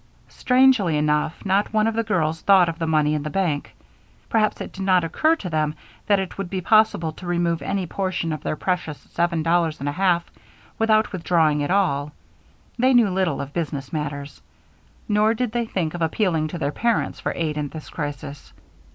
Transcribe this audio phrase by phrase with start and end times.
[0.29, 3.75] Strangely enough, not one of the girls thought of the money in the bank.
[4.29, 5.75] Perhaps it did not occur to them
[6.07, 9.87] that it would be possible to remove any portion of their precious seven dollars and
[9.87, 10.27] a half
[10.79, 12.13] without withdrawing it all;
[12.79, 14.41] they knew little of business matters.
[15.07, 18.53] Nor did they think of appealing to their parents for aid at this crisis.